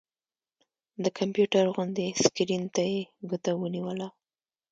[1.03, 4.07] د کمپيوټر غوندې سکرين ته يې ګوته ونيوله